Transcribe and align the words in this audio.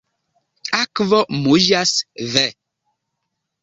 Akvo 0.79 1.21
muĝas, 1.43 1.95
ve. 2.35 2.49